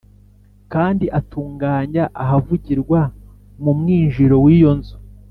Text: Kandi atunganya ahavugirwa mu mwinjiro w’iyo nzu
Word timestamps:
Kandi 0.73 1.05
atunganya 1.19 2.03
ahavugirwa 2.23 2.99
mu 3.63 3.71
mwinjiro 3.79 4.35
w’iyo 4.45 4.71
nzu 4.79 4.95